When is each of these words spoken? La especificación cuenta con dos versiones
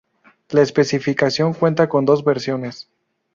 La 0.49 0.63
especificación 0.63 1.53
cuenta 1.53 1.87
con 1.87 2.05
dos 2.05 2.25
versiones 2.25 2.89